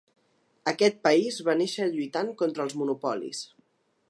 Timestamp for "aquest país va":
0.71-1.57